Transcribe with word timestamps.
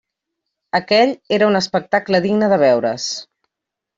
Aquell 0.79 1.11
era 1.37 1.49
un 1.51 1.59
espectacle 1.59 2.23
digne 2.25 2.51
de 2.53 2.61
veure's. 2.65 3.09